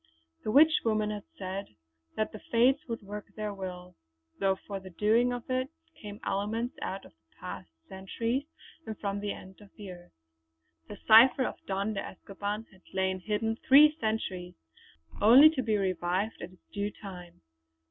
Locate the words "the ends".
9.19-9.61